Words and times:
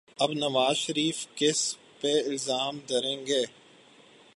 اب 0.19 0.31
نواز 0.31 0.77
شریف 0.77 1.25
کس 1.35 1.59
پہ 2.01 2.13
الزام 2.25 2.79
دھریں 2.89 3.25
گے؟ 3.27 3.43